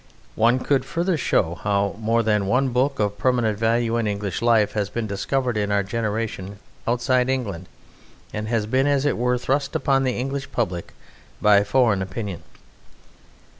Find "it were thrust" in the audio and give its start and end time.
9.05-9.75